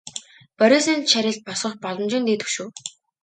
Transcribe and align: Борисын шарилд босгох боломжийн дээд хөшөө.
Борисын 0.57 0.99
шарилд 1.11 1.41
босгох 1.47 1.75
боломжийн 1.83 2.23
дээд 2.27 2.41
хөшөө. 2.43 2.67